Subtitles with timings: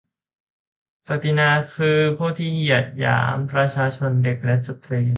[1.07, 5.03] ศักดินาคือพวกที่ดูถูกเหยียดหยามประชาชน เด็กและสตรี?